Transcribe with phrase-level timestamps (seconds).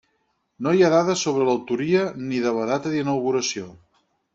[0.67, 3.73] No hi ha dades sobre l'autoria ni de la data d'inauguració.